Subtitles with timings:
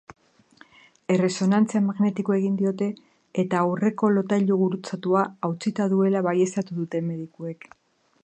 [1.15, 2.87] Erresonantzia magnetikoa egin diote
[3.43, 7.69] eta aurreko lotailu gurutzatua hautsita duela baieztatu dute medikuek.